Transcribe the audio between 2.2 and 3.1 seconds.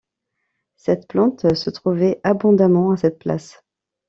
abondamment à